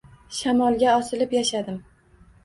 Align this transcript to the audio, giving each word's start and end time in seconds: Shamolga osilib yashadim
Shamolga 0.35 0.87
osilib 1.01 1.35
yashadim 1.37 1.77